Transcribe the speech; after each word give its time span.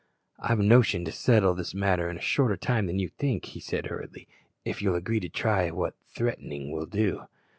"I've 0.39 0.59
a 0.59 0.63
notion 0.63 1.03
that 1.03 1.11
I'll 1.11 1.15
settle 1.15 1.53
this 1.53 1.75
matter 1.75 2.09
in 2.09 2.17
a 2.17 2.21
shorter 2.21 2.57
time 2.57 2.87
than 2.87 2.97
you 2.97 3.07
think," 3.07 3.45
he 3.45 3.59
said 3.59 3.85
hurriedly, 3.85 4.27
"if 4.65 4.81
you'll 4.81 4.95
agree 4.95 5.19
to 5.19 5.29
try 5.29 5.69
what 5.69 5.93
threatening 6.07 6.71
will 6.71 6.87
do." 6.87 7.27